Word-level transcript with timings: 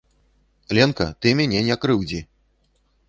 Ленка, 0.77 1.07
ты 1.25 1.35
мяне 1.41 1.61
не 1.69 1.77
крыўдзі! 1.85 2.19